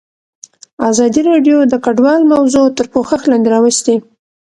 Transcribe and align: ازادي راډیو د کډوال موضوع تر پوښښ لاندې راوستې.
ازادي 0.89 1.21
راډیو 1.29 1.57
د 1.71 1.73
کډوال 1.85 2.21
موضوع 2.33 2.65
تر 2.77 2.85
پوښښ 2.93 3.21
لاندې 3.29 3.49
راوستې. 3.55 3.95